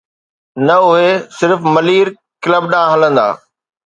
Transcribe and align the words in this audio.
نه، 0.65 0.75
اهي 0.87 1.11
صرف 1.39 1.59
ملير 1.75 2.07
ڪلب 2.43 2.63
ڏانهن 2.71 2.91
هلندا. 2.93 3.27